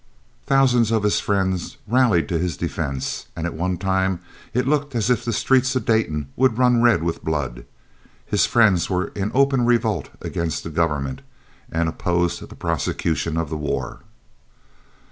[0.47, 4.19] Thousands of his friends rallied to his defence, and at one time
[4.51, 7.65] it looked as if the streets of Dayton would run red with blood.
[8.25, 11.21] His friends were in open revolt against the government,
[11.71, 13.99] and opposed the prosecution of the war.